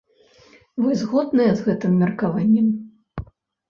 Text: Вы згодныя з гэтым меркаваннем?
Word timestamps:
Вы 0.85 0.89
згодныя 1.03 1.51
з 1.61 1.69
гэтым 1.69 2.03
меркаваннем? 2.03 2.77